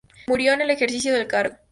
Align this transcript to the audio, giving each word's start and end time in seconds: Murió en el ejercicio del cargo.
Murió 0.25 0.53
en 0.53 0.61
el 0.61 0.71
ejercicio 0.71 1.13
del 1.13 1.27
cargo. 1.27 1.57